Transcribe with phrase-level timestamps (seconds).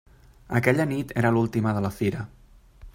[0.59, 2.27] Aquella nit era l'última de la fira.